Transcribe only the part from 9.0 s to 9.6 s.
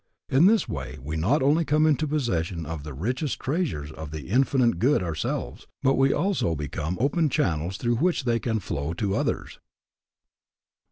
others.